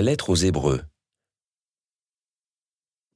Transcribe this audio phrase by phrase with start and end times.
[0.00, 0.82] Lettre aux Hébreux.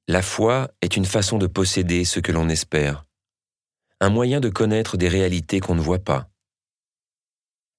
[0.09, 3.07] La foi est une façon de posséder ce que l'on espère,
[4.01, 6.31] un moyen de connaître des réalités qu'on ne voit pas.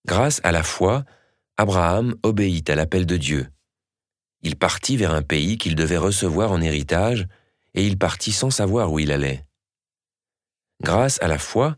[0.06, 1.04] Grâce à la foi,
[1.58, 3.48] Abraham obéit à l'appel de Dieu.
[4.42, 7.28] Il partit vers un pays qu'il devait recevoir en héritage,
[7.74, 9.46] et il partit sans savoir où il allait.
[10.82, 11.78] Grâce à la foi,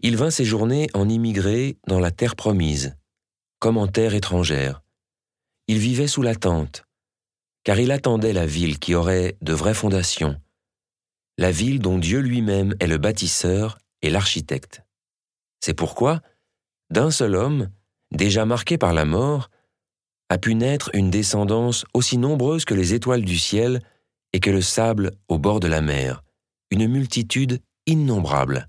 [0.00, 2.96] il vint séjourner en immigré dans la terre promise,
[3.58, 4.82] comme en terre étrangère
[5.68, 6.84] il vivait sous la tente,
[7.64, 10.40] car il attendait la ville qui aurait de vraies fondations,
[11.38, 14.82] la ville dont Dieu lui-même est le bâtisseur et l'architecte.
[15.60, 16.20] C'est pourquoi,
[16.90, 17.70] d'un seul homme,
[18.12, 19.50] déjà marqué par la mort,
[20.28, 23.82] a pu naître une descendance aussi nombreuse que les étoiles du ciel
[24.32, 26.22] et que le sable au bord de la mer,
[26.70, 28.68] une multitude innombrable.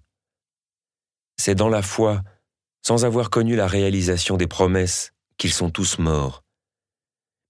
[1.39, 2.23] C'est dans la foi,
[2.83, 6.43] sans avoir connu la réalisation des promesses, qu'ils sont tous morts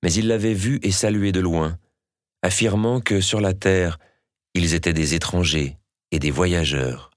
[0.03, 1.77] mais il l'avait vu et salué de loin,
[2.41, 3.97] affirmant que sur la terre,
[4.53, 5.77] ils étaient des étrangers
[6.11, 7.11] et des voyageurs.